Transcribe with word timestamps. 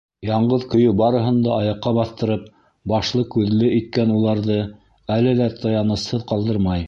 Яңғыҙ 0.27 0.63
көйө 0.69 0.93
барыһын 1.01 1.35
да 1.47 1.51
аяҡҡа 1.57 1.91
баҫтырып, 1.97 2.47
башлы-күҙле 2.93 3.69
иткән 3.81 4.15
уларҙы, 4.17 4.57
әле 5.17 5.35
лә 5.43 5.51
таянысһыҙ 5.61 6.27
ҡалдырмай. 6.33 6.79